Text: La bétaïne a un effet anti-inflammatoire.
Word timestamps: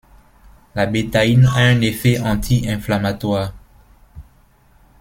La 0.73 0.87
bétaïne 0.87 1.45
a 1.45 1.57
un 1.59 1.79
effet 1.81 2.19
anti-inflammatoire. 2.19 3.53